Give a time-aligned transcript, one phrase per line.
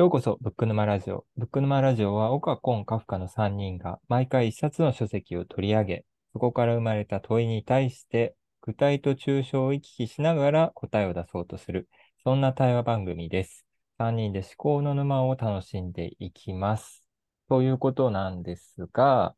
[0.00, 1.26] ようこそ、ブック沼ラジオ。
[1.36, 11.86] ブック沼ラジオは、岡、コン、カフカの3人が、毎回一冊の書籍を取り上げ、そこから生まれた問いに対して、具体と抽象を行き来しながら答えを出そうとする、
[12.24, 13.66] そんな対話番組です。
[13.98, 17.06] 3人で思考の沼を楽しんでいきます。
[17.50, 19.34] ということなんですが、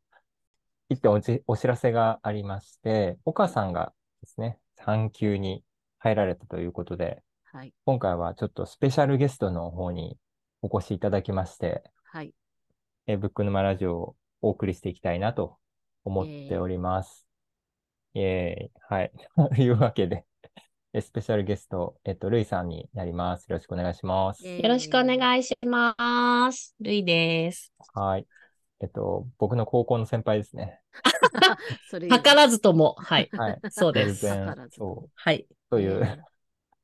[0.89, 5.65] 一点お知らせがありまして、岡さんがですね、産休に
[5.99, 10.17] 入られたということで、はい、今回はちょっとスペシャルゲストの方に
[10.63, 12.33] お越しいただきまして、はい。
[13.07, 15.59] えブック沼ラジオをお送りしていきたいなと
[16.05, 17.27] 思っております。
[18.15, 18.71] イェーイ。
[18.89, 19.13] はい。
[19.57, 20.25] というわけで、
[21.01, 23.49] スペシャルゲスト、えっと、ルイさんになります。
[23.49, 24.47] よろしくお願いします。
[24.47, 26.77] よろしくお願いします。
[26.81, 27.73] ルイです。
[27.95, 28.27] はい。
[28.81, 30.81] えっと、僕の高校の先輩ですね。
[31.91, 33.29] 図らずとも、はい。
[33.33, 33.61] はい。
[33.71, 34.29] そうです。
[34.71, 35.11] そう。
[35.15, 35.47] はい。
[35.71, 36.25] という、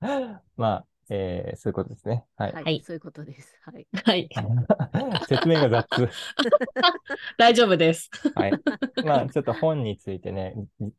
[0.57, 2.25] まあ、えー、そういうことですね。
[2.37, 2.53] はい。
[2.53, 3.59] はい、そういうことです。
[3.65, 3.87] はい。
[4.05, 4.29] はい。
[5.27, 6.11] 説明が雑。
[7.39, 8.11] 大丈夫です。
[8.35, 8.53] はい。
[9.05, 10.55] まあ、ちょっと本についてね、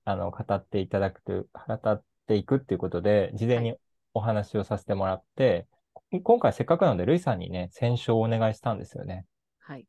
[0.05, 3.75] あの、語っていただくと語っていくっていうことで、事前に
[4.13, 5.67] お話をさせてもらって、
[6.11, 9.25] はい、今回せっかくなので、ルイさんにね、選書をお願いしたんですよね。
[9.59, 9.85] はい。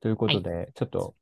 [0.00, 1.14] ということで、はい、ちょっと、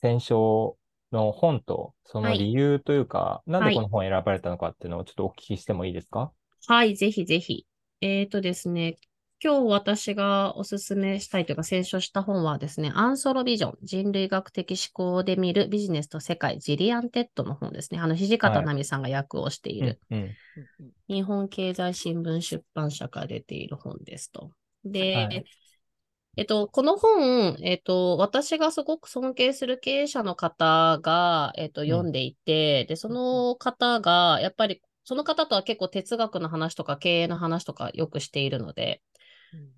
[0.00, 0.76] 選書
[1.10, 6.32] の本と、その理由というか、はい、なんでこの本を選ばれたのかっていうのをちょっとお聞きしてもいいですか？
[6.66, 7.66] はい、ぜひぜひ。
[8.00, 8.96] えっ、ー、とですね、
[9.44, 17.98] 今日私がおすすめしたいというか、選書した本はですね、アンソロビジョン、人類学的思考で見るビジネスと世界、ジリアンテッドの本ですね。
[17.98, 20.36] あの、土方奈美さんが訳をしている、はいうん
[20.78, 24.52] うん、日本経済新聞出版社から出ている本ですと。
[24.84, 25.44] で、はい、
[26.36, 39.02] えっと、この本、えっと、私がすごく尊敬する経営者の方が、えっと、読んでいて、うん、で、その方が、やっぱりその方とは結構哲学の話とか経営の話とかよくしているので、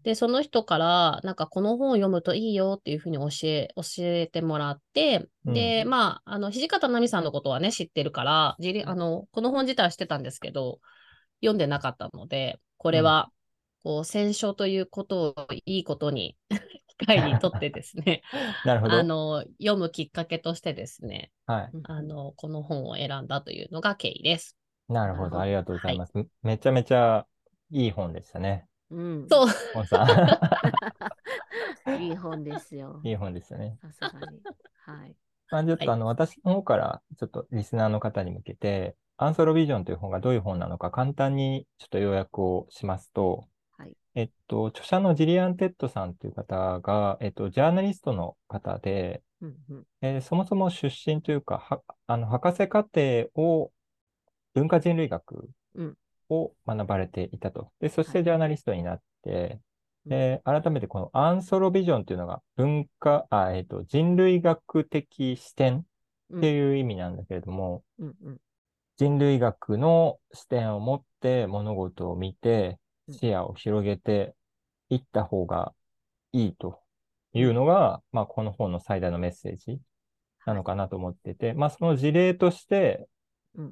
[0.05, 10.79] で、その人から、なんかこの本を読むといいよっていうふうに教え、教えてもらって、で、うん、まあ、あの、土方奈美さんのことはね、知ってるから、あの、この本自体は知ってたんですけど、
[11.41, 13.31] 読んでなかったので、これは、
[13.83, 16.37] こう、戦勝ということをいいことに
[16.99, 18.23] 機会にとってですね
[18.65, 18.95] なるほど。
[18.95, 21.71] あの、読むきっかけとしてですね、はい。
[21.85, 24.57] あの、この本を選んだというのが経緯です。
[24.89, 25.41] なるほど。
[25.41, 26.17] ありがとうございます。
[26.17, 27.27] はい、めちゃめちゃ
[27.71, 28.67] いい本でしたね。
[28.91, 29.27] うん。
[29.29, 29.49] そう。
[29.75, 30.05] 本さ
[31.87, 32.01] ん。
[32.03, 33.01] いい本ですよ。
[33.03, 33.79] いい本でしたね。
[33.99, 34.41] さすがに。
[34.87, 35.17] はい。
[35.51, 43.47] まあ、ちょっとあの、私の方からちょっとリスナーの方に向けて、アンソロビジョンという本がどういう本なのか簡単にちょっと要約をしますと、
[43.79, 53.71] はい、えっと、著者のジリアン・テッドさんという方が、えっと、ジャーナリストの方で、うんうんえー、そもそも出身というか、はあの博士課程を
[54.55, 55.51] 文化人類学
[56.31, 57.71] を学ばれていたと。
[57.81, 59.61] で、そしてジャーナリストになって、
[60.07, 65.85] で、改めてこのアンソロビジョンというのが文化、あ、えっ、ー、と、人類学的視点
[66.37, 68.39] っていう意味なんだけれども、うんうん、
[68.97, 72.79] 人類学の視点を持って物事を見て、
[73.11, 74.35] 視野を広げて
[74.89, 75.73] いった方が
[76.33, 76.81] いいと
[77.33, 79.79] いうのが、まあ、この本の最大のメッセージ
[80.47, 83.07] なのかなと思ってて、まあ、その事例として、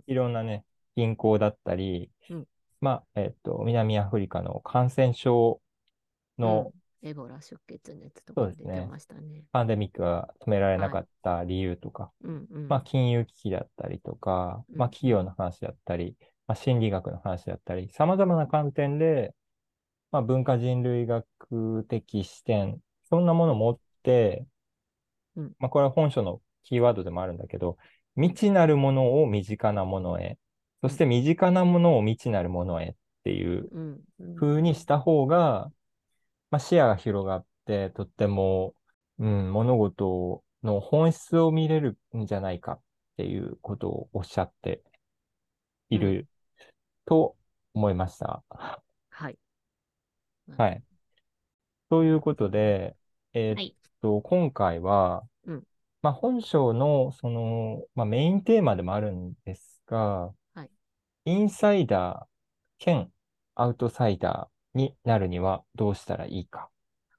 [0.06, 0.64] いろんなね、
[0.96, 2.46] 銀行だったり、うん、
[2.80, 5.60] まあ、えっ、と、南アフリカの感染症
[6.38, 6.72] の、
[7.02, 12.26] うん、エボラ出血熱とか出てましたね、ね、パンデミックが止められなかった理由とか、はい。
[12.28, 16.16] うんうん、まあ、金融危機だったりとか、まあ、企業の話だったり、
[16.46, 19.34] まあ、心理学の話だったり、様々な観点で、
[20.10, 22.78] まあ、文化人類学的視点、
[23.08, 24.46] そんなものを持って、
[25.36, 27.78] うん、まあ、これは本書のキーワードでもあるんだけど、
[28.16, 30.38] 未知なるものを身近なものへ、
[30.82, 33.70] そして身近なものを未知なるものへっていう
[34.38, 35.70] 風にした方が、
[36.50, 38.74] まあ、視野が広がって、とっても、
[39.18, 42.80] うん、物事の本質を見れるんじゃないかっ
[43.16, 44.82] ていうことをおっしゃって
[45.88, 46.26] いる
[47.06, 47.36] と
[47.74, 48.42] 思いました。
[49.10, 49.38] はい。
[50.56, 50.82] はい。
[51.90, 52.96] ということで、
[53.34, 55.62] えー、っと、はい、今回は、うん、
[56.02, 60.34] まあ、本書の、その、まあ、メインテーマでもあるんですが、
[61.24, 63.08] インサイダー兼
[63.54, 66.68] アウトサイダーになるにはどうしたらいいか。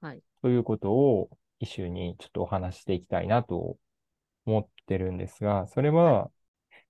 [0.00, 0.22] はい。
[0.42, 1.30] ということを
[1.60, 3.78] 一緒にちょっとお話していきたいなと
[4.46, 6.30] 思ってるんですが、それは、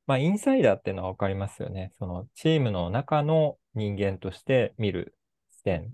[0.06, 1.92] まあ、インサイダーっていうのはわかりますよね。
[1.98, 5.16] そのチームの中の人間として見る
[5.50, 5.90] 視点。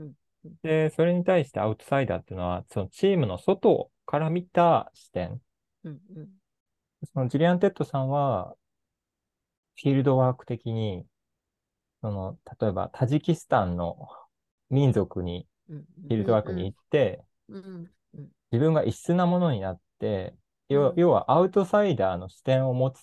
[0.63, 5.41] で、それに対してアウトサイダーっていうのは、そのチームの外から見た視点。
[5.85, 6.29] うんうん、
[7.13, 8.55] そのジリアン・テッドさんは、
[9.77, 11.05] フィールドワーク的に、
[12.03, 14.09] その、例えばタジキスタンの
[14.71, 17.25] 民族にうんフィールドワークに行って、
[18.53, 20.35] 自分が異質なものになって、
[20.69, 21.01] 要うん。
[21.01, 23.03] 要はアウトサイダーの視点を持つっ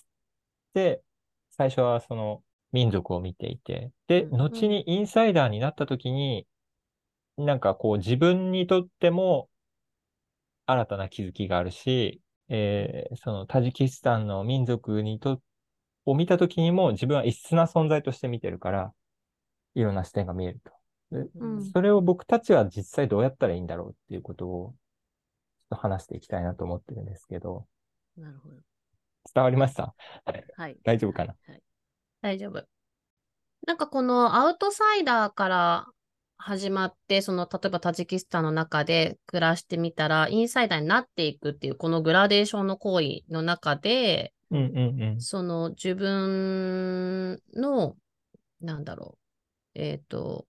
[0.74, 1.02] て、
[1.50, 2.42] 最初はその
[2.72, 6.46] 民族を見ていて、で、うん後にインサイダーになった時に、
[7.38, 9.50] なんかこう自分にとっても
[10.66, 15.40] 新たな気づきがあるし、えーそのタジキスタンの民族にと
[16.10, 18.92] を見た時にも自分は異質な存在として見てるから、
[19.74, 20.72] いろんな視点が見えると。
[21.10, 24.74] でうんそれを僕たちは実際どうやったらいいんだろうっていうことを、
[25.58, 27.66] ちょっと話していきたいなと思ってるんですけど、
[28.16, 28.56] なるほど。
[29.34, 29.94] 伝わりました？
[30.56, 30.76] はい。
[30.82, 31.34] 大丈夫かな？
[31.46, 31.62] はい。
[32.22, 32.64] 大丈夫。
[33.66, 35.86] なんかこのアウトサイダーから
[36.38, 45.20] 始まって、その例えばタジキスタンの中で暮らしてみたら、インサイダーになっていくっていうこのグラデーションの行為の中で、うんうんうん。
[45.20, 47.96] その自分の、
[48.60, 49.18] なんだろ
[49.74, 50.46] う、えっ、と、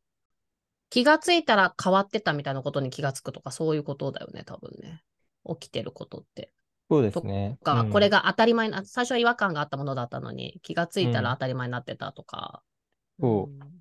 [0.90, 5.04] 気がついたら変わってたみたいなことに気がつくとか、そういうことだよね、多分ね。
[5.60, 6.51] 起きてることって。
[6.90, 7.57] そうですね。
[7.63, 12.63] か、うんこれが当たり前な、最初は違和感があったものだったのに、気がついたらうん当たり前になってたとか、
[13.19, 13.80] そうん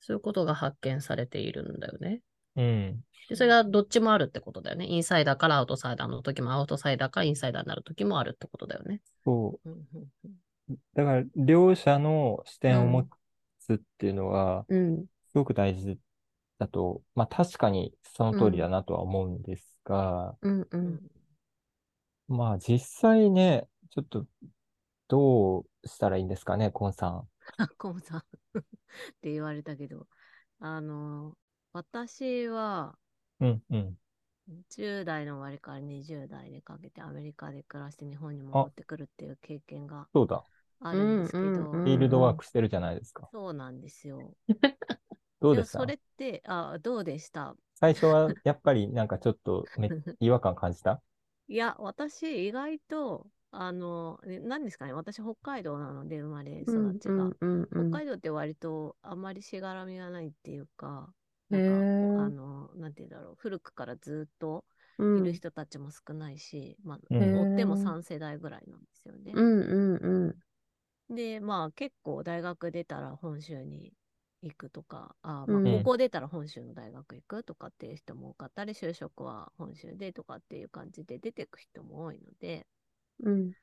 [0.00, 2.22] そういうことが発見されているんだよね。
[2.56, 3.04] うん。
[3.28, 4.86] でそれがどっちもあるってことだよね。
[4.86, 9.00] インサイダーからアウトサイダーの時も、アウトサイダーからインサイダーになる時もあるってことだよね。
[9.24, 10.30] そうんうんうん
[10.68, 10.76] う。
[10.94, 13.08] だから、両者の視点を持
[13.60, 15.06] つっていうのは、うん。
[15.30, 15.96] すごく大事
[16.58, 20.68] だと、まあ確かにその通りだなとは思うんですが、うんう。
[20.72, 21.00] うんん
[22.28, 24.26] まあ実際ね、ちょっと
[25.08, 27.28] どうしたらいいんですかね、コンさん。
[27.58, 28.18] あ、 コムさん
[28.58, 28.62] っ
[29.20, 30.06] て言われたけど、
[30.60, 31.36] あの、
[31.72, 32.96] 私は
[33.40, 33.96] うんうん。
[34.68, 40.44] 10代の終わりから20代にかけてアメリカで暮らして日本に戻ってくるっていう経験がそうだ。
[40.80, 43.28] あるんですけど、うんうんうんフィールドワークしてるじゃないですか。
[43.32, 44.34] そうなんですよ。
[45.40, 45.78] どうでした？
[45.78, 47.56] もそれって、あ、どうでした？
[47.76, 49.88] 最初はやっぱりなんかちょっとめ
[50.20, 51.00] 違和感感じた？
[51.48, 57.24] いや、私、意外と、あの、ね何ですかね、私、北海道なので、生まれ育ちが。
[57.40, 61.19] うんうん北海道って割とあんまりしがらみがないっていうか、へ
[61.50, 62.10] なんか、ー。
[62.14, 64.64] あの、なんて言うんだろう、古くからずっと
[64.98, 65.10] うん。
[65.14, 67.18] いる人たちも少ないし、まあ、うん。
[67.18, 69.40] へー追っても3世代ぐらいなんですよね。
[69.40, 70.40] うんうんうん。
[71.10, 73.92] で、まあ、結構大学出たら本州に
[74.42, 75.54] 行くとか、あうん。
[75.54, 82.66] まあ、高校出たら本州の大学行くとかっていう人も多かったり、就職は本州でとかっていう感じで出てく人も多いので、
[83.22, 83.54] うん。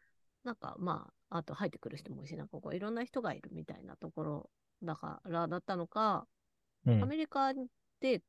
[0.43, 4.49] なんかまあ、あと入ってくる人も多いし、なんかこういろんな人がいるみたいなところ
[4.83, 6.27] だからだったのか、
[6.87, 7.53] うんアメリカ
[7.99, 8.21] で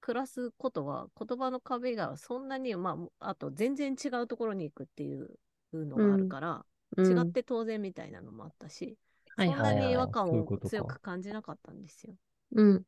[0.00, 5.38] 暮らすことは言葉の壁がそんなに、まあ、あと全然違うところに行くっていう
[5.72, 6.64] のがあるから、
[6.96, 7.18] うん。
[7.18, 8.96] 違って当然みたいなのもあったし、
[9.36, 12.14] はいそんなに違和感を強く感じなかったんですよ。
[12.52, 12.82] うん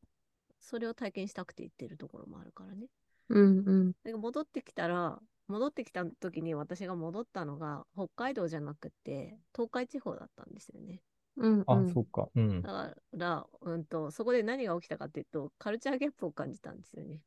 [0.59, 2.87] それを体験したくて行ってるところもあるからね。
[3.29, 11.01] うんうんで戻ってきたら、戻ってきた時に私が戻ったのが北海道じゃなくて東海地方だったんですよね。
[11.37, 12.29] うんあ、そうか。
[12.35, 12.69] うんだ。
[12.69, 17.21] から、うんと、そこで何が起きたかっていうと、カルチャーギャップを感じたんですよね。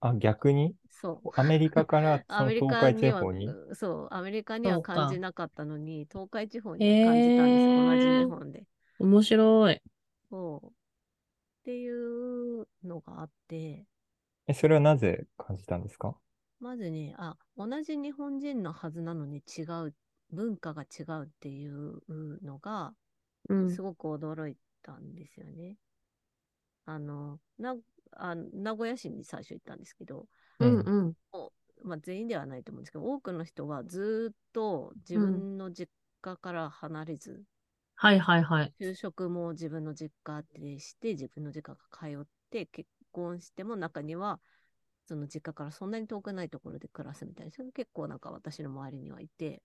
[0.00, 0.74] あ、逆に？
[0.90, 1.28] そう。
[1.34, 3.56] アメリカからそ アメリの東カには海地方に？
[3.68, 8.66] うんそう、アメリカには感じなかったのに、東海地方には感じたんです、へー同じ日本で。
[8.98, 9.82] 面白い。
[10.30, 10.66] そう。
[10.68, 10.70] っ
[11.64, 13.86] ていうのがあって、
[14.48, 16.16] え、それはなぜ感じたんですか？
[16.60, 19.94] まずね、あ、同じ日本人のはずなのに違う、
[20.30, 22.00] 文化が違うっていう
[22.44, 22.94] のが、うん
[23.70, 25.76] すごく驚いたんですよね。
[26.86, 27.76] あの、な
[28.12, 30.26] あ名古屋市に最初行ったんですけど、
[30.60, 31.14] うんうん
[31.84, 35.90] まあ、全員ではないと思うんですけど、多くの人はずっと自分の実
[36.20, 37.42] 家から離れず、
[37.96, 38.72] はいはいはい。
[38.80, 44.40] 就職も自分の実家でして、自分の実家が通って、結婚しても中には、
[45.06, 49.62] その実家からそんなに遠くないところで暮らすみたいな人が結構なんか私の周りにはいて、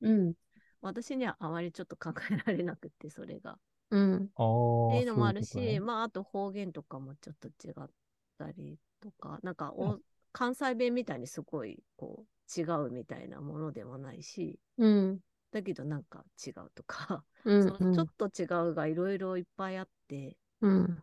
[0.00, 0.34] うん
[0.82, 3.58] 私にはあまりちょっと考えられなくて、それが。
[3.90, 4.16] うん。
[4.16, 7.90] っていうのもあるし、そういうこまあ、あと方言とかもちょっと違っ
[8.38, 9.98] たりとか、なんかお、
[10.32, 15.20] 関西弁みたいにすごいこう違うみたいなものでもないし、うん。
[15.52, 21.02] だけどなんか違うとか、うん そのちょっと違うがいろいろいっぱいあって、うん。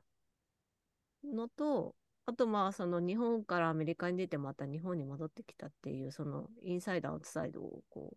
[1.23, 1.95] のと、
[2.25, 8.15] あとまあその日本からアメリカに出てまた日本に戻ってきたっていうそのインサイドアウトサイドをこ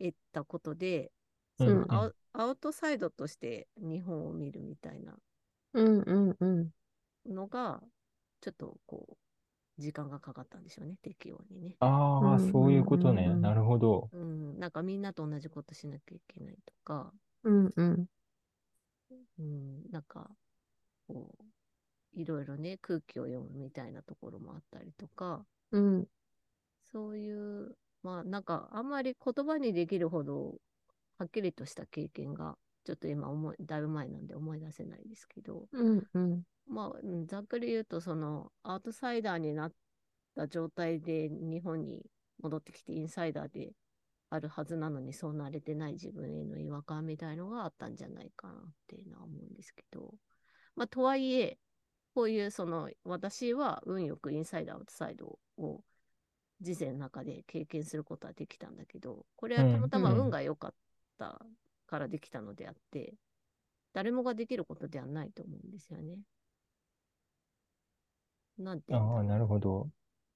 [0.00, 1.12] う得たことで、
[1.56, 1.86] そうん。
[1.86, 5.16] のアウ,、アウトサイドとして日本を見るみたいな
[5.74, 6.70] うんうんうん。
[7.26, 7.82] のが、
[8.40, 9.16] ちょっとこう、
[9.82, 11.76] 時間がかかったんでしょうね、適応にね。
[11.80, 12.52] ああ、うん。
[12.52, 13.28] そういうことね。
[13.34, 14.10] なるほど。
[14.12, 17.12] うん、なんかみんなと同じことしなきゃいけないとか、
[17.44, 18.08] うんうん。
[19.38, 20.30] うん、なんか、
[21.08, 26.08] こう、いろいろね、空気を読むみたいなところもあったりとか、うん。
[26.90, 27.30] そうい
[27.66, 27.76] う、
[28.06, 30.54] まあなんかあんまり言葉にできるほど
[31.18, 36.04] はっきりとした経験が、ちょっと今思い、だいぶ前なんで思い出せないですけど、うん。
[36.14, 36.42] うん。
[36.68, 39.72] まあうんざっくり言うと、そのアウトサイダーになっ
[40.36, 42.06] た状態で日本に
[42.40, 43.72] 戻ってきてインサイダーで
[44.30, 50.14] あるはずなのにそうなれてない自分への違和感みたいのがあったんじゃないかなっていうのは思うんですけど、
[50.76, 51.58] まあとはいえ、
[52.14, 55.80] こういうその私は運よくインサイダーアウトサイドを
[56.60, 60.74] 人生の中で経験することはできたんだけど、これはたまたまうん運が良かっ
[61.18, 61.40] た
[61.86, 63.14] からできたのであって、
[63.92, 66.18] 誰もができることではないと思うんですよね。
[68.58, 69.88] なんてああ、なるほど。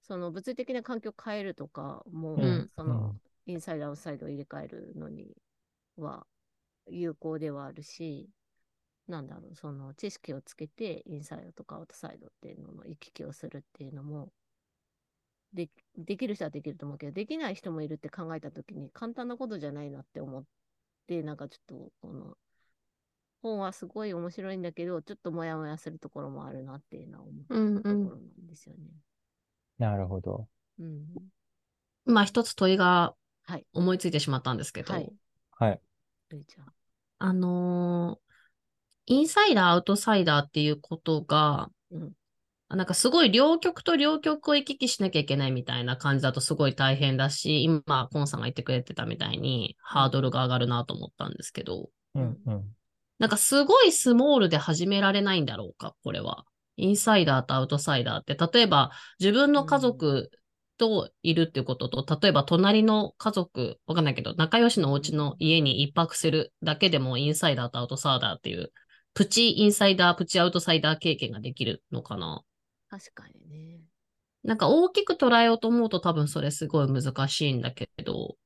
[0.03, 5.37] その物理的な環境を変えるとか、もう、うんその、インサイド、アウトサイドを入れ替えるのに
[5.97, 6.27] は
[6.89, 8.29] 有効ではあるし、
[9.09, 14.33] なんだろう、その知識をつけて、インサイドとかアウトサイドっていうのの行き来をするっていうのも、
[15.53, 20.45] でできる人はできると思うけど、できない人もいるって考えたときに、簡単なことじゃないなって思っ
[21.07, 22.37] て、なんかちょっと、この、
[23.43, 27.77] 本はすごい面白いんだけど、ちょっとモヤモヤするところもあるなっていうのは思ったうん。
[27.77, 28.01] うんところ。
[28.01, 28.91] なんですよね。
[29.79, 30.47] なるほど。
[30.79, 31.07] うん。
[32.07, 33.15] 今一つ問いが
[33.45, 33.67] はい。
[33.73, 35.13] 思いついてしまったんですけど、はい。
[35.53, 35.81] はい。
[36.29, 36.73] ルイちゃん。
[37.19, 38.31] あのー
[39.07, 42.13] インサイダー、アウトサイダーっていうことが、うん。
[42.71, 52.65] なんかすごい両極と両極を行き来しなきゃいけないみたいな感じだとすごい大変だし、今、コンさんが言ってくれてたみたいにハードルが上がるなと思ったんですけど、うんうん。
[53.19, 56.45] なんかすごいスモールで始められないんだろうか、これは。
[56.77, 60.31] インサイダーとアウトサイダーって、例えば自分の家族
[60.79, 68.73] といるっていうことと、例えば隣の家族、わかんないけど、仲良しのお家の家に一泊するだけでもインサイダーとアウトサイダーっていう、
[69.13, 72.45] プチインサイダー、プチアウトサイダー経験ができるのかな。
[72.91, 73.81] 確かにね。
[74.43, 78.37] なんか大きく捉えようと思うと多分それすごい難しいんだけど、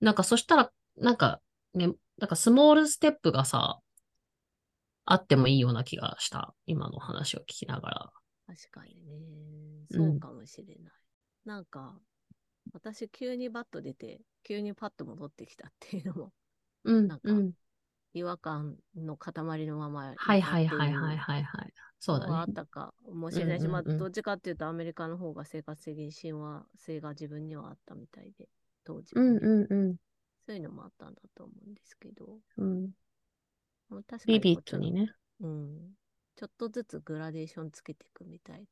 [0.00, 1.40] なんかそしたら、なんか
[1.74, 1.88] ね、
[2.18, 3.80] なんかスモールステップがさ、
[5.06, 6.54] あってもいいような気がした。
[6.66, 8.12] 今の話を聞きながら。
[8.46, 9.14] 確かにね。
[9.90, 10.92] うんそうかもしれない。
[11.44, 11.94] なんか、
[12.72, 16.32] 私急にバッと出て、急にパッと戻ってきたっていうのも、
[16.84, 17.52] うんなんかうん。
[18.14, 19.32] 違和感の塊
[19.66, 21.72] のままはいはいはいはいはいはい。
[22.04, 22.52] そうだのがあねっ。
[22.52, 28.48] たかもしれないし、まあ、どっちかっていうとアメリカの方が生活的に親和性が自分にはあったみたいで、
[28.84, 29.96] 当時うんうんうん
[30.46, 32.90] そういうのもあったんだと思うんですけど、うん。
[33.88, 35.14] まあ確かにビビットにね。
[35.40, 35.94] うん。
[36.36, 38.66] ちょっとずつグラデーションつけていくみたい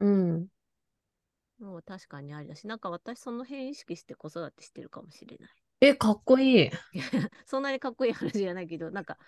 [0.00, 0.48] うん。
[1.60, 5.50] なのは確かにありだし、なんか私その辺意識して子育てしてるかもしれない。
[5.80, 6.70] え、かっこいい。
[7.46, 9.18] そんなにかっこいい話じゃないけど、なんか、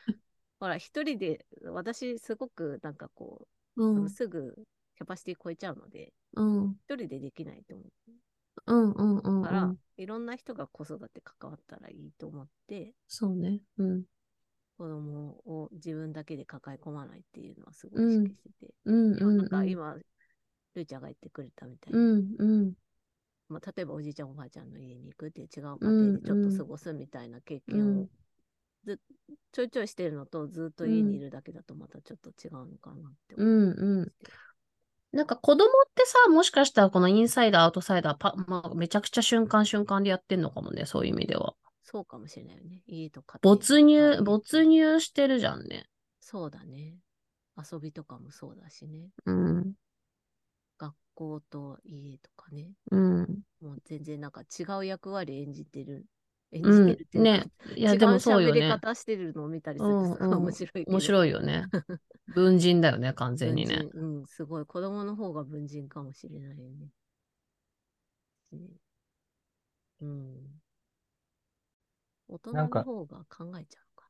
[0.61, 3.47] ほら、一人で、私すごくなんかこ
[3.95, 4.09] う、うん。
[4.09, 4.55] すぐ
[4.97, 6.79] キャパシティ超えちゃうので、うん。
[6.89, 8.13] 一人でできないと思う。
[8.67, 9.79] うんうんうんだから、うん。
[9.97, 13.61] いろんな人が子育て関わったらいいと思って、そうね。
[13.79, 14.05] うん。
[14.79, 19.49] 子供を自分だけで抱え込まないっていうのはすごい意識してて、うんでもなんうん。
[19.49, 19.95] か今、
[20.75, 22.75] ルーちゃんが言ってくれたみたいに、うんうん。
[23.51, 28.09] まあ、例えばおじいちゃんおばあちゃんの家に行くっていう違う家庭でちょっと過ごすみたいな経験をうん
[28.85, 29.01] ず
[29.53, 34.13] ちょいちょいしてるのとずっと家にいるだけだとまたちょっと違うのかなってう思んうん。
[35.13, 41.55] なんか子供ってさ、もしかしたらこのインサイダー、アウトサイダー、パまあ、めちゃくちゃ瞬間瞬間でやってんのかもね、そういう意味では。
[41.83, 42.83] そうかもしれないよね。
[42.87, 45.87] 家と家庭没入、没入してるじゃんね。
[46.21, 46.99] そうだね。
[47.57, 49.09] 遊びとかもそうだしね。
[49.25, 49.73] うん。
[50.77, 52.73] 学校と家とかね。
[52.91, 53.41] うん。
[53.63, 56.05] もう全然なんか違う役割演じてる。
[56.53, 57.51] 演じうんてるっていうか、ね。
[57.77, 58.69] いや、でもそうよ違う喋りね。
[58.69, 60.85] 方してるのを見たりするうんとすごい面白い。
[60.87, 61.65] 面白いよね。
[62.35, 63.87] 文人だよね、完全にね。
[63.93, 64.67] うん、すごい。
[64.67, 66.89] 子供の方が文人かもしれないよね。
[68.53, 68.59] ね
[70.01, 70.61] うん。
[72.29, 74.09] 大人なんかの方が考えちゃうか。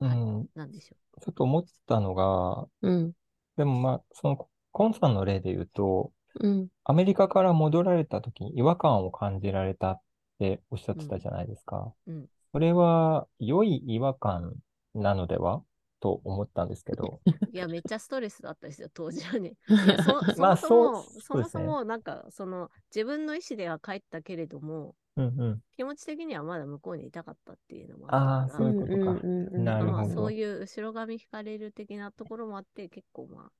[0.00, 0.46] はいうん。
[0.54, 3.12] なんでしょちょっと思ってたのが、うん。
[3.56, 6.68] でもまあ、その、コンさんの例で言うと、うん。
[6.84, 10.00] アメリカから戻られた時に違和感を感じられたっ
[10.38, 11.92] ておっしゃってたじゃないですか。
[12.06, 14.54] うんそれは良い違和感
[14.94, 15.62] なのでは？
[16.00, 17.20] と思ったんですけど。
[17.26, 17.30] う。
[17.52, 19.56] いや、めっちゃストレスだったですよ、当時はね。
[20.02, 25.62] そもそも、そうそもそも、なんか、その、自分の意思では帰ったけれども、うんうん。
[25.76, 29.26] 気持ち的にはまだ向こうにいたかったっていうのもああ、そういうことか。
[29.58, 30.14] なるまあ、ほど。
[30.14, 33.52] そういう後ろ髪引かれる的なところもあって、結構まあ、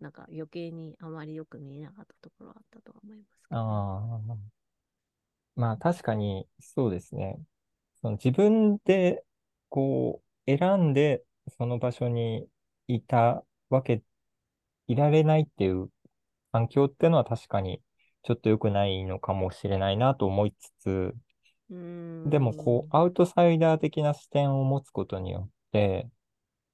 [0.00, 3.60] なんか余計にあまりよく見えなかったところはあったとは思いますけど。
[3.60, 4.55] ああ。
[5.56, 7.38] まあ確かにそうですね。
[8.00, 9.24] その自分で
[9.68, 11.24] こう選んで
[11.58, 12.46] その場所に
[12.88, 14.02] いたわけ
[14.86, 15.90] いられないっていう
[16.52, 17.82] 環境っていうのは確かに
[18.22, 21.14] ちょっと良くないのかもしれないなと思いつつ、
[21.70, 22.30] うーん。
[22.30, 26.08] でもこう、アウトサイダー的な視点を持つことによって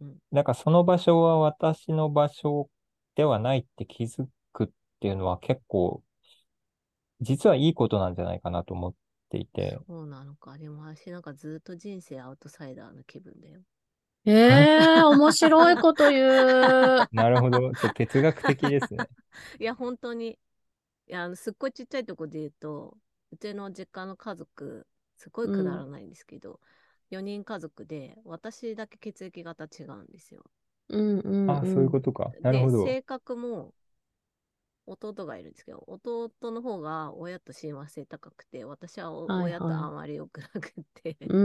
[0.01, 2.69] うん、なんかその場所は私の場所
[3.15, 4.69] ではないって気づくっ
[5.01, 6.03] ていうのは結構、
[7.23, 8.95] 実はいいことなんじゃないかなと思っ
[9.31, 10.59] ていて、そうなのか。
[10.59, 13.63] でも私なんかずっと人生アウトサイダーの気分だよ。
[14.25, 14.33] え
[15.01, 16.23] え面白いこと言
[17.05, 17.09] う。
[17.13, 19.09] なるほど、ちょっと哲学的ですね。
[19.59, 20.39] いや、本当に。
[21.09, 22.99] いや、あのすっごいちっちゃいとこで言うと、
[23.33, 24.87] うちの実家の家族、
[25.19, 26.61] すごいくだらないんですけど、
[27.11, 30.45] 4人家族で、私だけ血液型違うんですよ。
[30.89, 31.45] うんうん、うん。
[31.47, 32.35] あ、そういうことか。
[32.43, 32.71] なるほど。
[32.71, 33.75] で、性格も、
[34.87, 41.39] 弟がいるんですけど、弟の方が親と親和性高くて、私は親とあまり良くなくて、う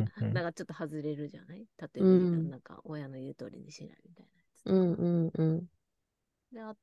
[0.00, 0.04] ん
[0.34, 1.66] からちょっと外れるじゃない？
[1.78, 4.62] 例えば、うんなんか親の言う通りにしないみたいなやつ。
[4.66, 5.68] うんうんうん。
[6.52, 6.76] で、あ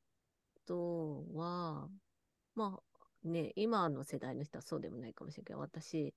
[0.65, 1.89] とは、
[2.55, 6.13] まあね、今の世代の人はそうでもないかもしれないけど、私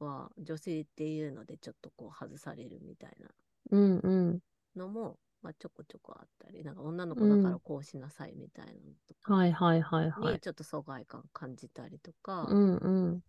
[0.00, 3.30] は女性っていうのでちょっとこう外されるみたいな
[3.70, 4.40] うんうん。
[4.76, 10.34] のも、まあ、ちょこちょこあったり、なんか女の子だからこうしなさいみたいなのとかはいはいはいはい。
[10.34, 13.22] にちょっと疎外感感じたりとか、うんうん。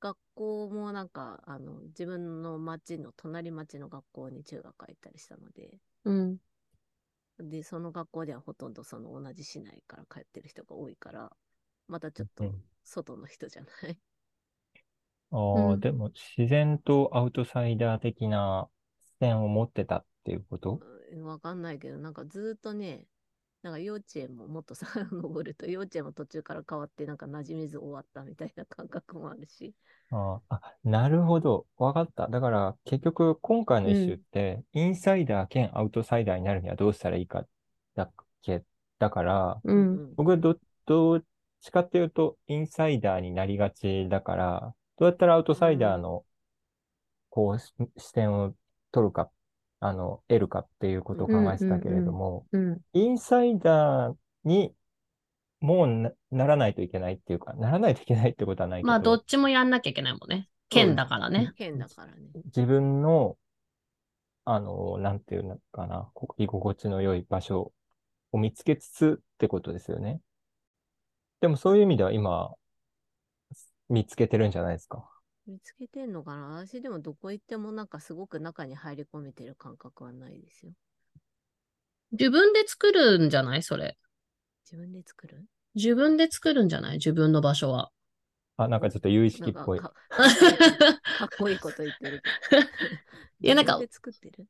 [0.00, 6.40] 学校もなんかあの自分の町の隣町の学校に中学入ったりしたので、うん。
[7.40, 11.32] で、その学校ではほとんどその同じ市内から帰ってる人が多いから、
[11.88, 13.98] またちょっとうん外の人じゃない。
[15.32, 18.68] ああ、うんでも自然とアウトサイダー的な
[19.00, 20.80] 視点を持ってたっていうこと？
[20.80, 23.06] うんわかんないけど、なんかずーっとね、
[23.62, 29.74] なんか幼稚園ももっと遡 ると、幼稚園も途中から変わって、なんか馴染めず終わったみたいな感覚もあるし。
[30.10, 31.66] ああ、あなるほど。
[31.76, 32.28] わかった。
[32.28, 37.46] だから結局今回のイシューって、インサイダー兼アウトサイダーになるにはどうしたらいいか
[37.94, 38.64] だっけ
[38.98, 39.72] だから、う。
[39.72, 41.24] うんん僕はど、どっ
[41.60, 46.24] ちかっていうと、インサイダーになりがちだから、どうやったらアウトサイダーの、
[47.28, 48.54] こう、し視点を
[48.92, 49.30] 取るか、
[49.80, 52.80] あの、得るかっていうことを考えてたけれども、うん。
[52.92, 54.14] インサイダー
[54.44, 54.74] に
[55.60, 60.48] もうなならないといけないっていうか、ならないといけないってことはないけまあ、どどっ、ちもやんなきゃいけないもんね。
[60.68, 61.52] 県だからね。
[61.56, 62.30] 変だからね。
[62.46, 63.36] 自分の、
[64.44, 67.72] あの、なんていうのかな、こ居心地の良い場所
[68.32, 70.20] を見つけつつってことですよね。
[71.40, 72.54] でもそういう意味では今、
[73.88, 75.08] 見つけてるんじゃないですか。
[75.46, 76.64] 見つけてんのかな？
[76.66, 80.72] 私でもどこ行ってもなんかすごく中に入り込めてる感覚はないですよ。
[82.12, 83.62] 自分で作るんじゃない？
[83.62, 83.96] それ。
[84.64, 85.44] 自分で作る？
[85.74, 86.92] 自分で作るんじゃない？
[86.94, 87.90] 自分の場所は。
[88.56, 89.80] あ、なんかちょっと有意識っぽい。
[89.80, 89.92] か
[91.18, 92.22] かっこいいかっこいいこと言ってる。
[93.40, 94.46] いやなんか自分で作ってる？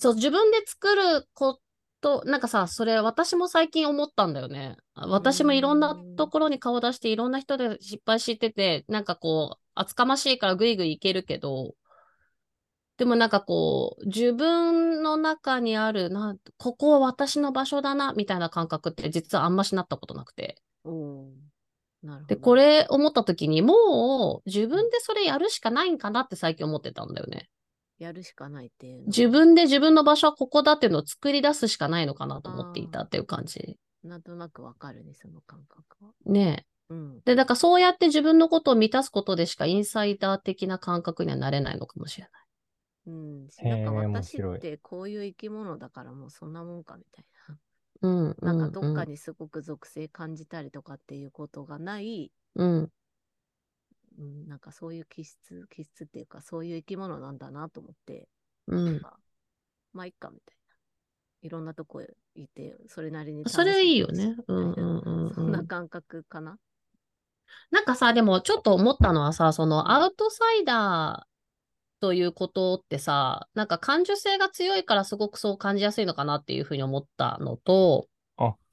[0.00, 1.58] そう、自分で作るこ
[2.00, 4.76] と、なんかさ、それ私も最近思ったんだよね。
[4.94, 11.74] 私もいろんなところに顔出していろんな人で失敗してて、なんかこう、厚かましいからぐいぐいいけるけど、
[12.96, 20.60] でもなんかこう、自分の中にある、な、ここは私の場所だな、みたいな感覚って実はあんましなったことなくて。
[20.84, 20.94] なる
[22.02, 22.26] ほど。
[22.26, 27.48] で、これ思った時に、もう自分でそれやるしかないんかなって最近思ってたんだよね。
[27.98, 33.76] やるしかないっていう自分で自分の場所はここだっていうのを作り出すしかないのかなと思っていたっていう感じ。
[34.04, 36.12] なんとなくわかるね、その感覚は。
[36.24, 36.67] ねえ。
[36.90, 37.20] うん。
[37.24, 42.42] で、だからそうやって自分のことを満たすことでしかインサイダー的な感覚にはなれないのかもしれない。
[43.06, 47.24] うん、なんか面私ってこういう生き物だからもうそんなもんかみたい
[48.02, 48.36] うん。
[48.40, 48.52] な。
[48.54, 49.12] なんかどっかに。
[49.12, 52.92] にすごく属性感じたりとかっていうことがない、うん。
[54.18, 58.28] うん、なんかそういう気質、気質っていうかそういう生き物なんだなと思って、
[58.66, 59.00] うん。
[59.92, 60.58] まあいっかみたいな。
[61.42, 62.02] いろんなとこ
[62.34, 64.36] いて、それなりに楽しそれいいよね。
[64.48, 65.34] うんうんうんうん。
[65.34, 66.58] そんな感覚かな。
[67.70, 78.06] なんかさ、でもちょっと思ったのはさ、そのアウトサイダーということってさ、なんか感受性が強いからすごくそう感じやすいのかなっていうふうに思ったのと、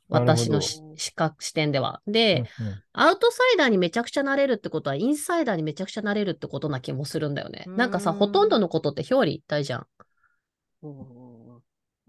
[0.07, 2.01] 私のし視覚視点では。
[2.07, 7.65] で、うんうんアウトサイダーにめちゃくちゃなれるってことは、インサイダーにめちゃくちゃなれるってことな気もするんだよね。
[7.67, 9.88] なんかさ、ほとんどのことって表裏一体じゃん。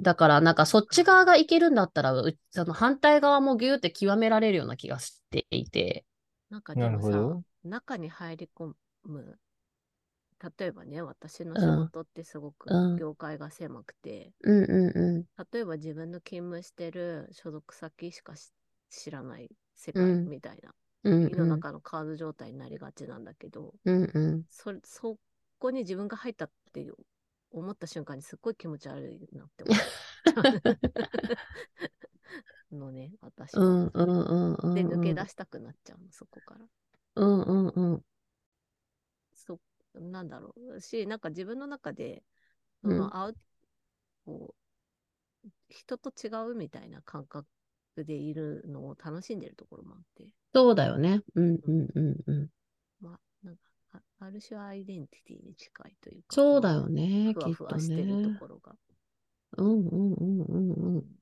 [0.00, 6.06] だから、なんかそっち側がいけるんだったら、うその反対側もギューって極められるような気がしていて。
[6.50, 8.72] なんかでなるもさ中に入り込
[9.04, 9.38] む、
[10.59, 11.61] 例えばね、私のうん。
[11.61, 12.96] 仕事ってすごくうん。
[12.96, 18.52] 業界が狭くて、うんうんう例えば自分の勤務してる所属先しかし
[18.90, 20.28] 知らない世界うん。
[20.28, 20.74] みたいな、
[21.11, 21.24] ん。
[21.24, 21.30] うん。
[21.30, 24.44] 胃の中のカード状態になりがちなんだけど、うんうん。
[24.50, 25.18] そそ
[25.59, 26.87] こに自分が入ったって
[27.50, 29.76] 思った瞬間にすっごい気持ち悪いなって思う。
[32.72, 33.79] のね、私うは。
[33.87, 34.72] んうんうんうん。
[34.72, 36.68] で、抜け出したくなっちゃうの、そこから。
[37.14, 38.05] うんうんうん。
[39.35, 39.61] そ、
[39.94, 40.81] なんだろう。
[40.81, 42.22] し、なんか自分の中で、
[42.83, 43.37] そうんの、アウ
[44.26, 47.46] こう、人と違うみたいな感覚
[47.96, 51.22] でいるのを楽しんでるところもあって、そうだよね。
[51.37, 52.50] うんうんうんうん。
[53.00, 58.33] まあ、なんか、あある種アイデンティティに近いというか、そうだよね、ふわふわしてるねと。
[58.33, 58.76] ころが。
[59.59, 61.16] うんうんうんうんうん。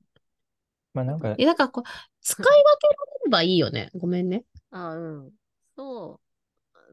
[0.95, 1.89] まあなんかい、や、だからこう、
[2.21, 3.91] 使い分けられればいいよね。
[3.95, 4.45] ごめんね。
[4.71, 5.33] あうん。
[5.75, 6.21] そ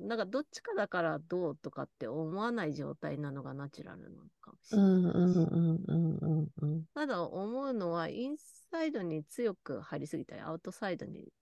[0.00, 0.06] う。
[0.06, 4.92] なんかどっちかだからどうとかって思わない状態なのがナチュラルなのかもしうれない。
[5.00, 6.84] んうんうんうんうんうん。
[6.94, 8.36] ただ思うのは、イン
[8.70, 11.32] サイドに強く入りすぎたり、アウトサイドに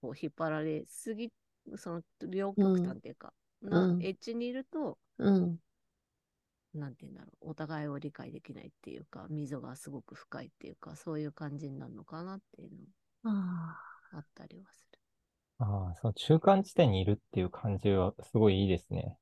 [0.00, 1.32] こう引っ張られすぎ、
[1.76, 5.58] その両極端っていうか、なうんエッジにいると、うん。
[6.74, 12.76] なんて言うんだろう、お互いを理解できないっていうか、溝がすごく深いっていうか、そういう感じになるのかなっていうの
[13.24, 13.76] あ
[14.12, 14.98] あったりはする。
[15.58, 19.18] ああ、その中間地点にいるっていう感じはすごいいいですね。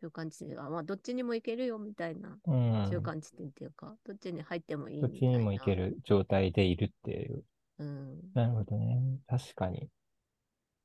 [0.00, 2.88] 中間地点が、まあ、どっちにも行けるよみたいな、うん。
[2.90, 5.38] 中間地点っていうか、どっちに入ってもいいどっちみたいな。
[5.38, 5.74] にも行け。
[5.74, 7.44] る状態でいるっていう。
[7.78, 8.20] うん。
[8.34, 9.00] なるほどね。
[9.26, 9.88] 確かに。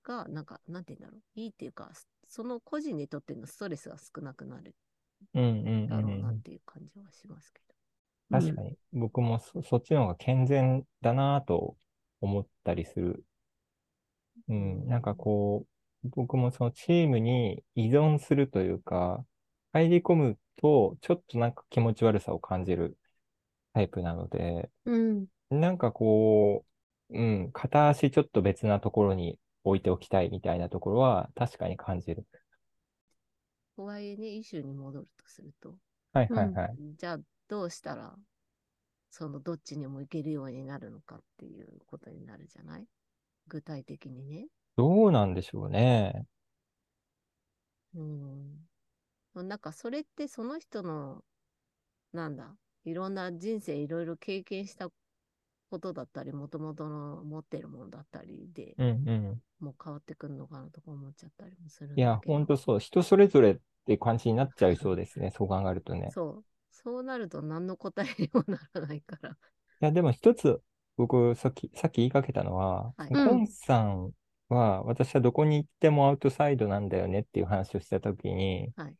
[0.03, 1.21] が、なんか、なんて言うんだろう。
[1.35, 1.91] いいっていうか、
[2.27, 4.75] その個人にとってのストレスが少なくなる
[5.33, 5.39] だ
[6.01, 7.61] ろううなんっていう感じはしますけ
[8.31, 8.39] あ。
[8.39, 8.77] 確かに。
[8.93, 11.75] 僕もそそっちの方が健全だなと
[12.21, 13.25] 思ったりする。
[14.47, 14.87] うん。
[14.87, 15.65] なんかこ
[16.03, 19.25] う、僕もそのチームに依存するというか、
[19.73, 22.97] 入り込むと、ちょっとなんか気持ち悪さを感じる
[23.73, 25.25] タイプなので、うん。
[25.49, 26.65] なんかこ
[27.09, 32.25] う、うん、片足ちょっと別なところに置いておきたいみたいなところは確かに感じる。
[33.81, 33.85] ど。
[33.85, 35.77] とはいえね、イシューに戻るとすると、
[36.13, 36.77] はいはいはい。
[36.97, 38.17] じゃあ、どうしたら、
[39.11, 42.87] そのどっちにも行けるようになるのかっていうことになるじゃない？
[43.47, 44.47] 具体的にね。
[44.77, 46.25] どうなんでしょうね。
[47.93, 48.67] うん。
[49.35, 51.23] なんかそれってその人の、
[52.13, 54.91] なんだ、いろんな人生いろいろ経験した
[55.71, 59.41] ことだったり、もともとの持ってるものだったりで、うんうん。
[59.59, 62.21] もう変わってくるのかなとか思っちゃったりもするんいや。
[62.25, 62.79] ほんとそう。
[62.79, 65.31] 人それぞれって感じになっちゃいそうですね。
[65.35, 66.11] そう考えるとね。
[66.11, 66.45] そう。
[66.71, 69.31] そうなると何の答えにもならないから。
[69.31, 69.35] い
[69.81, 70.61] や、でも一つ、
[70.97, 74.11] 僕、さっき、さっき言いかけたのは、はいうんコンさん
[74.49, 78.95] は、私はどこに行ってもアウトサイドなんだよねっていう話をしたときに、はい。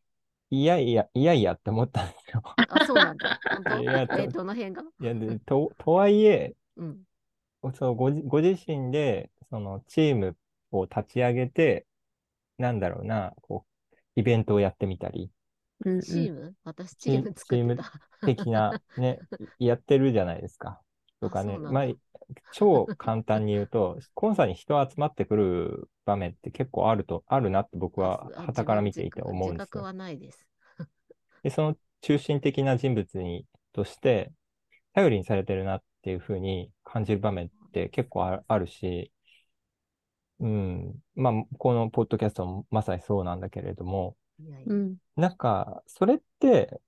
[0.50, 2.42] いやいや、いやいやって思ったんですよ。
[2.68, 3.40] あ、そうなんだ。
[3.50, 3.74] 本当？
[4.18, 4.82] え、どの辺が？
[5.00, 7.04] いや、で、と、とはいえ、うん。
[7.74, 10.36] そう、ごじ、ご自身で、その、チーム
[10.70, 11.86] を立ち上げて、
[12.58, 13.71] なんだろうな、こう、
[14.16, 15.30] イベントをやってみたり、
[15.84, 16.54] うんうんチーム？
[16.64, 17.92] 私チーム作ってた。
[18.26, 19.18] 的な、ね、
[19.58, 20.80] やってるじゃないですか。
[21.20, 21.86] とかね、まあ、
[22.52, 29.52] 超簡単に言うと、コンサに人集まってくる場面って結構あると、あるなって僕はあ傍から見ていて思うんですよ。
[29.52, 30.46] 自覚はないです。
[31.42, 34.32] で、その中心的な人物に、として、
[34.94, 39.11] 頼りにされてるなっていうふうに感じる場面って結構ああるし、
[40.42, 40.94] うん。
[41.14, 44.16] まあ、このポッドキャストもまさにそうなんだけれども。
[45.16, 46.80] なんか、それって、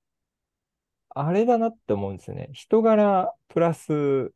[1.10, 2.50] あれだなって思うんですよね。
[2.52, 4.32] 人柄プラス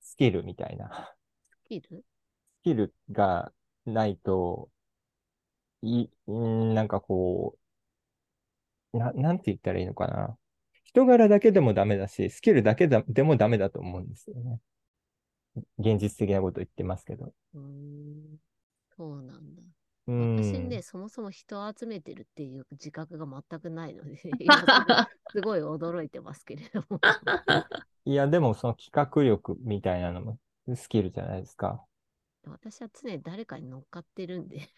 [0.00, 1.14] スキルみたいな。
[1.42, 2.02] スキル？
[2.60, 3.52] スキルが
[3.84, 4.70] ないと、
[5.82, 7.58] い、んなんかこ
[8.94, 10.38] う、な、なんて言ったらいいのかな。
[10.84, 14.60] 人柄だけでもダメだし、スキルだけだでもダメだと思うんですよね。
[15.78, 17.34] 現実的なこと言ってますけど。
[18.96, 19.62] そうなんだ。
[20.08, 20.36] うん。
[20.42, 24.54] 私ね、そもそも人を集めてるっていう自覚が全くないので、 今
[25.30, 27.00] すごい驚いてますけれども。
[28.04, 30.38] いや、でもその企画力みたいなのも
[30.74, 31.84] スキルじゃないですか。
[32.44, 34.68] 私は常に誰かに乗っかってるんで。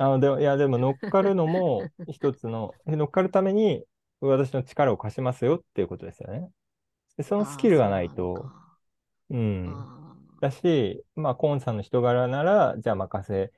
[0.00, 3.84] あの、でも、いや、でも乗っかるのも一つの、で乗っかるために
[4.20, 6.50] 私の力を貸しますよっていうことですよね。
[7.16, 8.50] でそのスキルがないと、
[9.30, 10.03] うん。
[10.44, 13.52] だし、まあ、コンさんの人柄なら、じゃあ任せ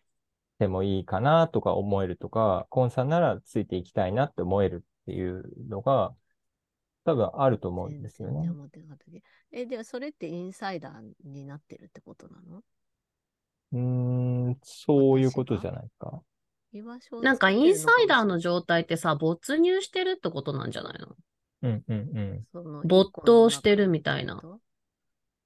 [0.58, 6.14] てもいいかなとか思えるとか、コンさんならついていきたいなって思えるっていうのが、
[7.04, 8.50] 多分あると思うんですよね。
[9.52, 12.62] え、でもそれってインサイダーになってるってことなの？
[13.72, 13.78] うー
[14.50, 16.22] ん、そういうことじゃないか。
[17.22, 21.16] なんかインサイダーの状態ってさ、没入してるってことなんじゃないの？
[21.62, 22.18] うんうん
[22.52, 22.88] うん。
[22.88, 24.42] 没頭してるみたいな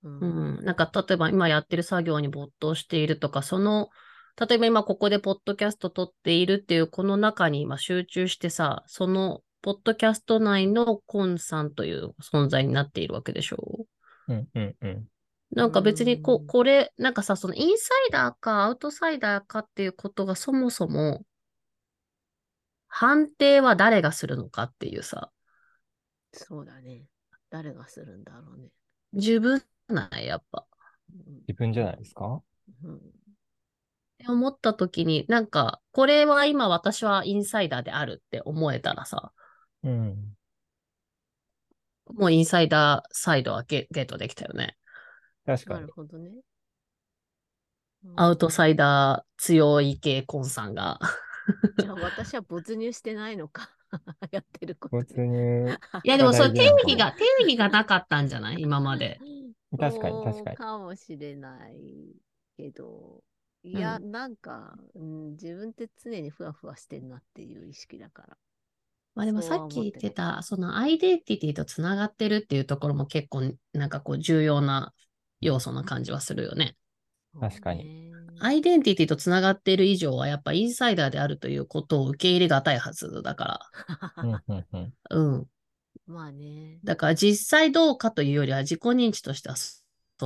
[0.03, 0.65] ううんん。
[0.65, 3.91] なんか例えば今やってる作業に没頭しているとか、その、
[4.39, 13.87] 例えば今ここでポッドキャスト撮っているっていうこの中に今集中してさ、そのポッドキャスト内のコンさんという存在になっているわけでしょ？
[14.29, 15.07] うんうんうん。
[15.53, 21.23] なんか別にこうんこれ、なんかさ、そのインサイダーかアウトサイダーかっていうことがそもそも、
[22.89, 25.31] 判定は誰がするのかっていうさ、
[26.33, 27.05] そうだね。
[27.51, 28.69] 誰がするんだろうね。
[29.13, 30.67] 自分ない、やっぱ。
[31.13, 32.43] うん自分じゃないですか？
[32.85, 33.01] うんっ
[34.23, 39.33] て思った時に、なんか、これは今私はインサイダーであるって思えたらさ、
[39.83, 40.37] うん。
[42.13, 44.77] もうインサイダーサイドはゲゲットできたよね。
[45.47, 45.93] な確かにる。
[45.95, 46.33] ほどね。
[48.17, 51.01] アウトサイイダー強い系コンさんが。
[51.79, 53.71] じゃあ私は没入してないのか。
[54.31, 55.03] やってることに。
[55.03, 55.79] 没入。
[56.05, 58.61] いやでもそれ定義が、定義がなかったんじゃない？
[58.61, 59.19] 今まで。
[59.79, 62.15] 確かに確かにかもしれない
[62.57, 63.23] けど、
[63.63, 68.37] いや、うなんか、うん、自分って常にふわふわしてんなっていう意識だから。
[69.15, 74.95] まあでもさっき言ってた、そのアイデンティティとつながってるっていうところも結構なんかこう重要な
[75.41, 76.77] 要素な感じはするよね。
[77.41, 77.89] 確かに
[78.41, 83.61] アイデンティティとつながっている以上はやっぱインサイダーであるということを受け入れがたいはずだか
[84.23, 84.95] うんうんうん。
[85.11, 85.17] ら。
[85.17, 85.47] うん。
[86.11, 89.81] まあね、だから実際どうかというよりは自己認知としてはそ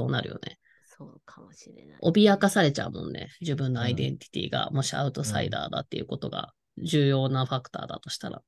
[0.07, 0.59] うなるよね。
[0.97, 1.99] そうかもしれない。
[2.03, 3.29] 脅かされちゃうもんね。
[3.41, 8.43] 自分のアイデンティティが、もしアウトサイダーだっていうことが重要なファクターだとしたら。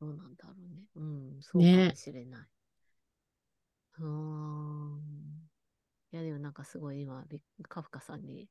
[0.00, 0.82] どうなんだろうね。
[0.96, 2.40] うん、そうかねもしれない。
[3.98, 5.00] うーん。
[6.12, 8.48] いや、でもなんかすごい今、びカフカさんに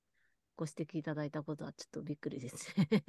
[0.63, 2.87] ご指摘いただいたことはちょっとびっくりです ね。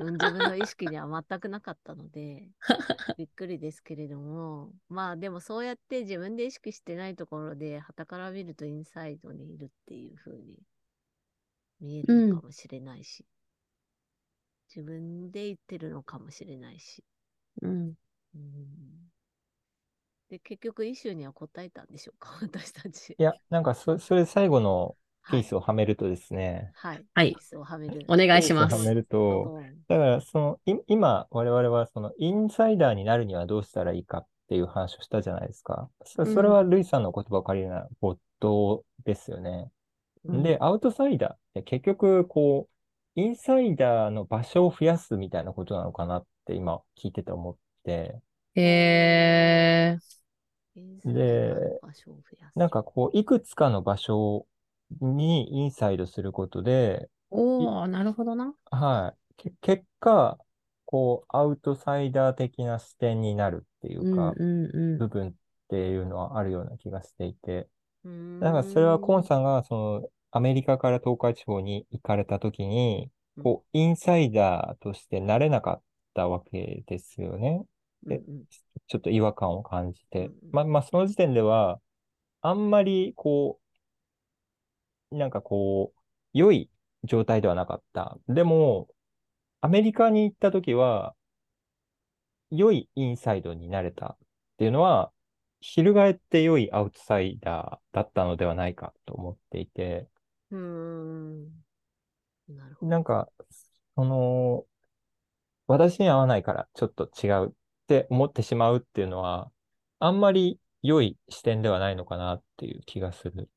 [0.00, 2.50] 自分の意識には全くなかったので、
[3.16, 10.58] びっくりですけれども、まあでもそうやって自分で意識してないところで、傍から見るとインサイドにいるっていう風に
[11.78, 13.24] 見えるのかもしれないし、
[14.74, 17.04] 自分で言ってるのかもしれないし。
[17.62, 17.94] うん。
[18.34, 19.08] うん
[20.28, 23.16] で、結局、イシューには答えたんでしょうか、私たち。
[23.18, 24.96] いや、なんかそ、それ最後の
[25.28, 27.04] はいピースをはめるとですね、はい。
[27.14, 27.36] はい。
[28.08, 35.90] お願いしますはめるドと、だからその、い今、我々はその、インサイダーになるにはどうしたらいいかっていう話をしたじゃないですか。
[36.04, 39.70] そそれはルイさんの言葉を借りるなら、没頭ですよね。
[40.24, 42.68] うんで、アウトサイダーって結局、こ
[43.16, 48.20] う、インサイダーの場所を増やすみたいなことなのかなって今聞いてて思って、
[48.54, 50.18] へー。
[50.80, 54.46] インサイダーの場所を増やすなんかこう、いくつかの場所
[55.00, 58.54] にインサイドすることで、おー、なるほどな。
[58.70, 59.18] はい。
[59.36, 60.38] け結果、
[60.84, 65.32] こう、アウトサイダー的な視点になるっていうか、うんうん部分っ
[65.68, 67.68] ていうのはあるような気がしていて、
[68.40, 73.10] だからそれはコンさんが、その、アメリカから東海地方に行かれたときに、
[73.42, 75.82] こう、インサイダーとしてなれなかっ
[76.14, 77.64] たわけですよね。
[78.02, 78.22] で
[78.86, 80.30] ちょっと違和感を感じて。
[80.52, 81.80] ま、まあ、その時点では、
[82.40, 83.67] あんまり、こう、
[85.10, 86.00] なんかこう、
[86.32, 86.70] 良い
[87.04, 88.18] 状態ではなかった。
[88.28, 88.88] でも、
[89.60, 91.16] アメリカに行った時は、
[92.50, 94.18] 良いインサイドになれたっ
[94.58, 95.12] ていうのは、
[95.60, 100.08] 翻って良いアウトサイダーだったのではないかと思っていて、
[100.50, 101.44] うーん。
[102.48, 102.90] なるほど。
[102.90, 103.28] なんか、
[103.96, 104.64] その、
[105.66, 107.52] 私に合わないからちょっと違うっ
[107.86, 109.50] て思ってしまうっていうのは、
[109.98, 113.50] あんまり良い視点ではないのかなっていう気がする。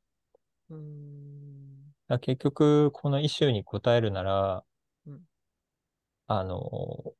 [0.71, 1.93] うーん。
[2.07, 4.63] だ結局、このイシューに答えるなら、
[5.05, 5.21] うん
[6.27, 7.13] あの、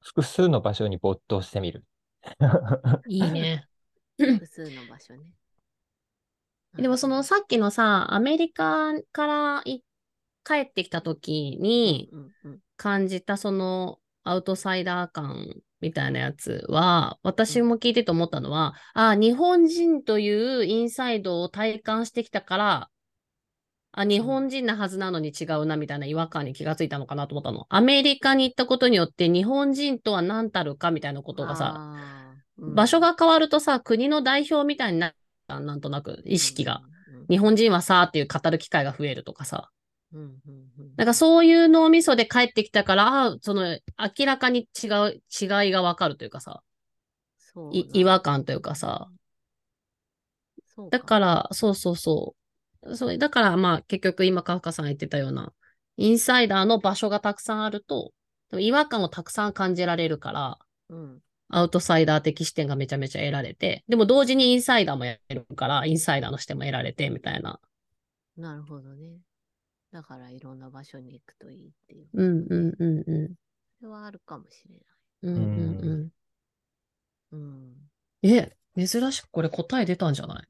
[0.00, 1.84] 複数の場所に没頭してみる。
[3.08, 3.66] いいね。
[4.18, 5.32] 複数の場所ね。
[6.74, 9.80] でもそのさっきのさ、アメリカからい
[10.44, 12.10] 帰ってきた時に
[12.76, 22.90] 感じたそのアウトサイダー感みたいなやつは、私も聞いてて思ったのは、あ、日本人というインサイドを体感してきたから、
[23.92, 27.66] あ、日本人なはずなのに違うなみたいな違和感に気がついたのかなと思ったの。
[27.70, 32.20] アメリカに行ったことによって日本人とは何たるかみたいなことがさ、うん
[32.62, 35.12] 場所が変わるとさ、国の代表みたいになっ
[35.48, 36.82] たなんとなく意識が。。
[36.84, 36.90] うん
[37.30, 39.70] 日本人はさーっていう語る機会が増えるとかさ。
[40.12, 40.32] うんうん
[40.78, 43.78] うんなんかそういう脳みそで帰ってきたから、その
[44.18, 46.62] 明らかに違う、違いがわかるというかさ、
[47.38, 49.08] そういだ違和感というかさ。
[50.74, 52.34] そうだから、そうそうそ
[52.82, 52.96] う。
[52.96, 55.52] そうだからまあ結局今カフカさんが言ってたような、
[55.96, 58.12] インサイダーの場所がたくさんあると、
[58.58, 67.58] 違和感をたくさん感じられるから、うんアウトサイダー的視点がめちゃめちゃ得られて、でも同時にインサイダーもやるから、インサイダーの視点も得られて、みたいな。
[68.36, 69.18] なるほどね。
[69.92, 72.08] だからいろんな場所に行くといいっていう。
[72.12, 73.34] うんうんうんうん。
[73.78, 74.84] それはあるかもしれない。
[75.22, 76.12] うんうん
[77.32, 77.36] うん。
[77.36, 77.76] うん。
[78.22, 80.46] え、珍しくこれ答え出たんじゃない？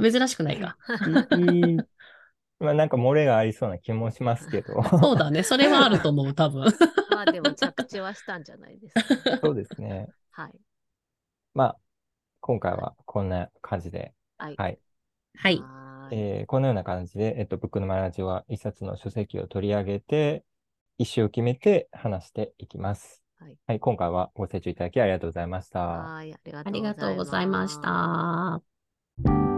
[0.12, 0.76] 珍しくないか。
[2.60, 4.82] まあなんか漏れがありそうな気もしますけど。
[4.98, 5.42] そうだね。
[5.42, 6.64] それはあると思う、多分。
[7.10, 9.38] まあでも着地はしたんじゃないですか。
[9.42, 10.08] そうですね。
[10.32, 10.52] はい。
[11.54, 11.78] まあ、
[12.40, 14.56] 今回はこんな感じで、はい。
[14.56, 14.78] はい。
[15.36, 15.62] はい。
[16.08, 20.44] はーいえーこのような感じで、えっと、ブックのマラジオは一冊の書籍を取り上げて、
[20.98, 23.22] 一周を決めて話していきます。
[23.38, 23.56] はい。
[23.66, 25.80] はい、今回はご清聴いただきありがとうございました。
[25.80, 26.34] はーい。
[26.34, 29.57] ありがとうございました。